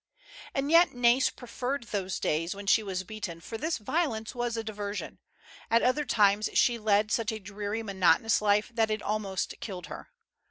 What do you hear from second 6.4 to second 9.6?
she led such a dreary, monotonous life that it almost